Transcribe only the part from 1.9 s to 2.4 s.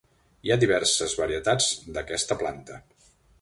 d’aquesta